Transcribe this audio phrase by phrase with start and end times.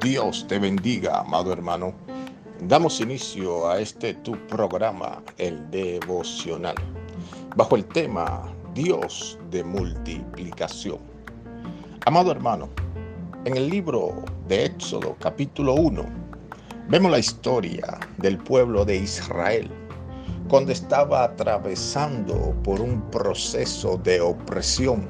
[0.00, 1.92] Dios te bendiga, amado hermano.
[2.60, 6.76] Damos inicio a este tu programa, el devocional,
[7.56, 10.98] bajo el tema Dios de multiplicación.
[12.06, 12.68] Amado hermano,
[13.44, 16.04] en el libro de Éxodo capítulo 1,
[16.88, 19.68] vemos la historia del pueblo de Israel
[20.48, 25.08] cuando estaba atravesando por un proceso de opresión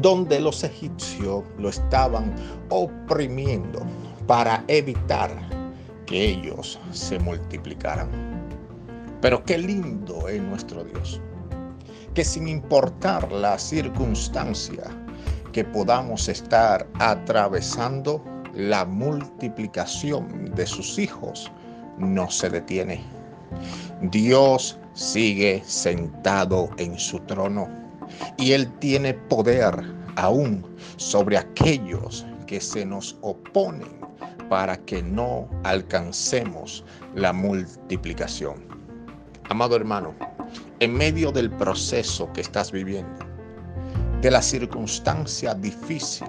[0.00, 2.34] donde los egipcios lo estaban
[2.68, 3.80] oprimiendo
[4.26, 5.30] para evitar
[6.06, 8.08] que ellos se multiplicaran.
[9.20, 11.20] Pero qué lindo es nuestro Dios,
[12.14, 14.84] que sin importar la circunstancia
[15.52, 18.22] que podamos estar atravesando,
[18.54, 21.50] la multiplicación de sus hijos
[21.98, 23.02] no se detiene.
[24.02, 27.85] Dios sigue sentado en su trono
[28.38, 29.74] y Él tiene poder
[30.16, 30.64] aún
[30.96, 34.00] sobre aquellos que se nos oponen
[34.48, 38.64] para que no alcancemos la multiplicación.
[39.48, 40.14] Amado hermano,
[40.80, 43.26] en medio del proceso que estás viviendo,
[44.20, 46.28] de la circunstancia difícil,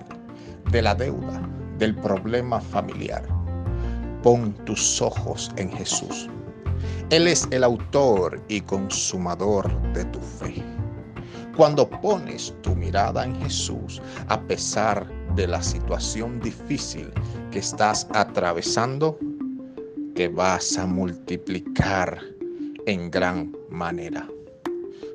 [0.71, 1.41] de la deuda,
[1.77, 3.23] del problema familiar,
[4.23, 6.27] pon tus ojos en Jesús.
[7.09, 10.63] Él es el autor y consumador de tu fe.
[11.57, 17.09] Cuando pones tu mirada en Jesús, a pesar de la situación difícil
[17.49, 19.17] que estás atravesando,
[20.13, 22.21] te vas a multiplicar
[22.85, 24.29] en gran manera.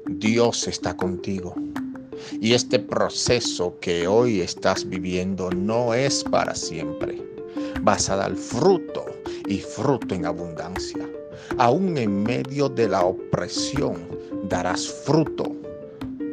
[0.08, 1.54] Dios está contigo.
[2.40, 7.22] Y este proceso que hoy estás viviendo no es para siempre.
[7.82, 9.04] Vas a dar fruto
[9.46, 11.08] y fruto en abundancia.
[11.58, 14.08] Aún en medio de la opresión
[14.48, 15.62] darás fruto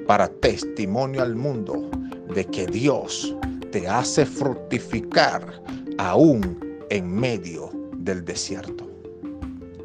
[0.09, 1.87] para testimonio al mundo
[2.33, 3.35] de que Dios
[3.71, 5.61] te hace fructificar
[5.99, 8.89] aún en medio del desierto.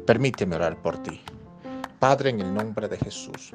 [0.07, 1.21] Permíteme orar por ti.
[1.99, 3.53] Padre, en el nombre de Jesús,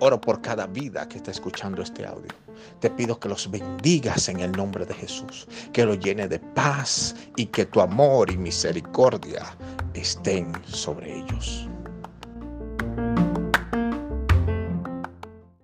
[0.00, 2.34] oro por cada vida que está escuchando este audio.
[2.80, 7.16] Te pido que los bendigas en el nombre de Jesús, que los llene de paz
[7.36, 9.56] y que tu amor y misericordia
[9.94, 11.66] estén sobre ellos.